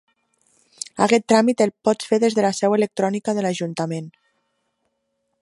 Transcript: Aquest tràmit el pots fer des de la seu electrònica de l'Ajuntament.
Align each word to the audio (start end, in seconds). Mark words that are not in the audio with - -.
Aquest 1.05 1.27
tràmit 1.33 1.61
el 1.65 1.73
pots 1.89 2.09
fer 2.13 2.19
des 2.25 2.39
de 2.39 2.47
la 2.47 2.53
seu 2.61 2.77
electrònica 2.79 3.37
de 3.41 3.45
l'Ajuntament. 3.49 4.13